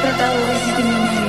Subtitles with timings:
[0.00, 1.27] tratado de